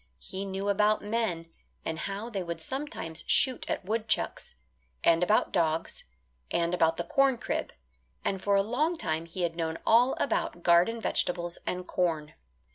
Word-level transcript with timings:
He 0.17 0.45
knew 0.45 0.67
about 0.67 1.03
men, 1.03 1.51
and 1.85 1.99
how 1.99 2.27
they 2.27 2.41
would 2.41 2.59
sometimes 2.59 3.23
shoot 3.27 3.69
at 3.69 3.85
woodchucks; 3.85 4.55
and 5.03 5.21
about 5.21 5.51
dogs, 5.53 6.05
and 6.49 6.73
about 6.73 6.97
the 6.97 7.03
corn 7.03 7.37
crib; 7.37 7.71
and 8.25 8.41
for 8.41 8.55
a 8.55 8.63
long 8.63 8.97
time 8.97 9.27
he 9.27 9.43
had 9.43 9.55
known 9.55 9.77
all 9.85 10.13
about 10.13 10.63
garden 10.63 10.99
vegetables 10.99 11.59
and 11.67 11.87
corn. 11.87 12.33